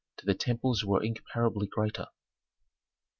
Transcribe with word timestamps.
to 0.17 0.25
the 0.25 0.33
temples 0.33 0.83
were 0.83 1.03
incomparably 1.03 1.67
greater. 1.67 2.07